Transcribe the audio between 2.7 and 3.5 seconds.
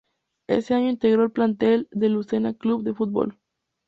de Fútbol.